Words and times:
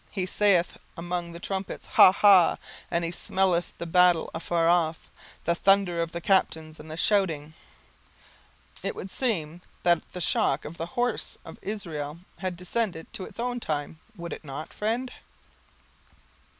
He 0.09 0.25
saith 0.25 0.79
among 0.97 1.31
the 1.31 1.39
trumpets, 1.39 1.85
Ha, 1.85 2.11
ha; 2.11 2.57
and 2.89 3.05
he 3.05 3.11
smelleth 3.11 3.71
the 3.77 3.85
battle 3.85 4.31
afar 4.33 4.67
off, 4.67 5.11
the 5.43 5.53
thunder 5.53 6.01
of 6.01 6.11
the 6.11 6.19
captains, 6.19 6.79
and 6.79 6.89
the 6.89 6.97
shouting.' 6.97 7.53
It 8.81 8.95
would 8.95 9.11
seem 9.11 9.61
that 9.83 10.01
the 10.13 10.19
stock 10.19 10.65
of 10.65 10.77
the 10.79 10.87
horse 10.97 11.37
of 11.45 11.59
Israel 11.61 12.17
had 12.39 12.57
descended 12.57 13.13
to 13.13 13.27
our 13.31 13.45
own 13.45 13.59
time; 13.59 13.99
would 14.17 14.33
it 14.33 14.43
not, 14.43 14.73
friend?" 14.73 15.13